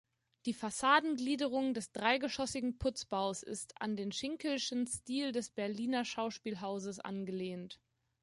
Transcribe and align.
Die 0.47 0.55
Fassadengliederung 0.55 1.75
des 1.75 1.91
dreigeschossigen 1.91 2.79
Putzbaus 2.79 3.43
ist 3.43 3.79
an 3.79 3.95
den 3.95 4.11
schinkelschen 4.11 4.87
Stil 4.87 5.31
des 5.31 5.51
Berliner 5.51 6.05
Schauspielhauses 6.05 6.99
angelehnt. 6.99 7.79